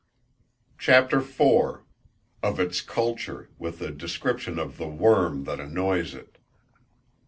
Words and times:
CHAPTER 0.79 1.17
IV. 1.19 1.37
_Of 2.41 2.57
its 2.57 2.81
Culture, 2.81 3.51
with 3.59 3.81
a 3.83 3.91
Description 3.91 4.57
of 4.57 4.77
the 4.77 4.87
Worm 4.87 5.43
that 5.43 5.59
annoys 5.59 6.15
it. 6.15 6.39